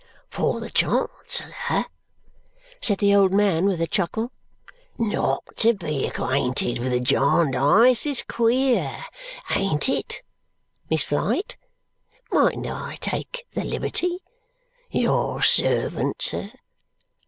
"For 0.31 0.59
the 0.59 0.71
Chancellor," 0.71 1.85
said 2.81 2.97
the 2.97 3.13
old 3.13 3.31
man 3.31 3.65
with 3.65 3.79
a 3.79 3.85
chuckle, 3.85 4.31
"not 4.97 5.43
to 5.57 5.75
be 5.75 6.07
acquainted 6.07 6.79
with 6.79 6.91
a 6.91 6.99
Jarndyce 6.99 8.07
is 8.07 8.23
queer, 8.23 8.97
ain't 9.55 9.87
it, 9.87 10.23
Miss 10.89 11.03
Flite? 11.03 11.55
Mightn't 12.31 12.65
I 12.65 12.97
take 12.99 13.45
the 13.53 13.63
liberty? 13.63 14.23
Your 14.89 15.43
servant, 15.43 16.19
sir. 16.23 16.49